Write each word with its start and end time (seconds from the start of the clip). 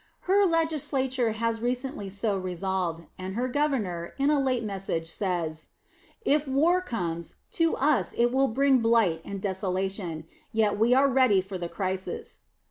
Her 0.21 0.47
Legislature 0.47 1.33
has 1.33 1.61
recently 1.61 2.09
so 2.09 2.35
resolved, 2.35 3.03
and 3.19 3.35
her 3.35 3.47
Governor, 3.47 4.15
in 4.17 4.31
a 4.31 4.39
late 4.39 4.63
message, 4.63 5.05
says, 5.11 5.69
"If 6.25 6.47
war 6.47 6.81
comes, 6.81 7.35
to 7.51 7.75
us 7.75 8.15
it 8.17 8.31
will 8.31 8.47
bring 8.47 8.79
blight 8.79 9.21
and 9.23 9.39
desolation, 9.39 10.25
yet 10.51 10.79
we 10.79 10.95
are 10.95 11.07
ready 11.07 11.39
for 11.39 11.59
the 11.59 11.69
crisis." 11.69 12.39